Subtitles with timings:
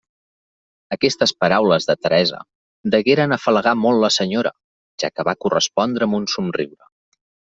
[0.95, 2.39] Aquestes paraules de Teresa
[2.95, 4.55] degueren afalagar molt la senyora,
[5.03, 6.91] ja que va correspondre amb un somriure.